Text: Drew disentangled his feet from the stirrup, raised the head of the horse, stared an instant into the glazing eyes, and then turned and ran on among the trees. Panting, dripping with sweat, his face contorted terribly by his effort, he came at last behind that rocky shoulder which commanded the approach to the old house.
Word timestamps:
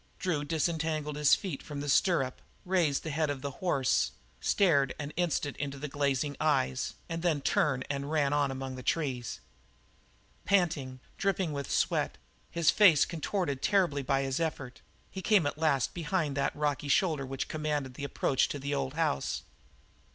Drew 0.17 0.43
disentangled 0.43 1.15
his 1.15 1.35
feet 1.35 1.61
from 1.61 1.79
the 1.79 1.87
stirrup, 1.87 2.41
raised 2.65 3.03
the 3.03 3.11
head 3.11 3.29
of 3.29 3.43
the 3.43 3.51
horse, 3.61 4.13
stared 4.39 4.95
an 4.97 5.11
instant 5.11 5.55
into 5.57 5.77
the 5.77 5.87
glazing 5.87 6.35
eyes, 6.41 6.95
and 7.07 7.21
then 7.21 7.39
turned 7.39 7.85
and 7.87 8.09
ran 8.09 8.33
on 8.33 8.49
among 8.49 8.73
the 8.75 8.81
trees. 8.81 9.41
Panting, 10.43 11.01
dripping 11.19 11.53
with 11.53 11.69
sweat, 11.69 12.17
his 12.49 12.71
face 12.71 13.05
contorted 13.05 13.61
terribly 13.61 14.01
by 14.01 14.23
his 14.23 14.39
effort, 14.39 14.81
he 15.11 15.21
came 15.21 15.45
at 15.45 15.59
last 15.59 15.93
behind 15.93 16.35
that 16.35 16.55
rocky 16.55 16.87
shoulder 16.87 17.23
which 17.23 17.47
commanded 17.47 17.93
the 17.93 18.03
approach 18.03 18.49
to 18.49 18.57
the 18.57 18.73
old 18.73 18.95
house. 18.95 19.43